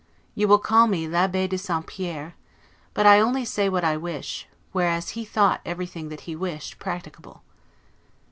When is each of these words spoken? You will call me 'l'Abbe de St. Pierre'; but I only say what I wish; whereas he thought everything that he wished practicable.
You 0.33 0.47
will 0.47 0.57
call 0.57 0.87
me 0.87 1.07
'l'Abbe 1.07 1.45
de 1.47 1.59
St. 1.59 1.85
Pierre'; 1.85 2.33
but 2.95 3.05
I 3.05 3.19
only 3.19 3.45
say 3.45 3.69
what 3.69 3.83
I 3.83 3.97
wish; 3.97 4.47
whereas 4.71 5.09
he 5.09 5.23
thought 5.23 5.61
everything 5.63 6.09
that 6.09 6.21
he 6.21 6.35
wished 6.35 6.79
practicable. 6.79 7.43